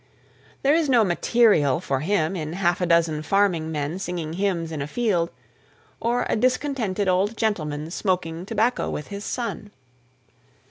[0.63, 4.81] There is no "material" for him in half a dozen farming men singing hymns in
[4.81, 5.29] a field,
[5.99, 9.69] or a discontented old gentleman smoking tobacco with his son.